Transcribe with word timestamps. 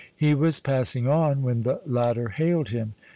He 0.15 0.33
was 0.33 0.59
passing 0.59 1.07
on 1.07 1.43
when 1.43 1.61
the 1.61 1.79
latter 1.85 2.29
hailed 2.29 2.69
him. 2.69 2.95